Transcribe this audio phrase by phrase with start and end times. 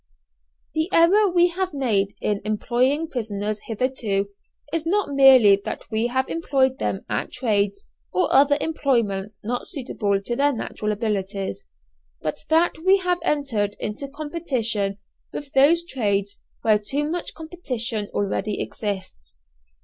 [0.73, 4.29] The error we have made in employing prisoners hitherto
[4.73, 10.19] is not merely that we have employed them at trades or other employments not suitable
[10.19, 11.65] to their natural abilities,
[12.19, 14.97] but that we have entered into competition
[15.31, 19.39] with those trades where too much competition already exists.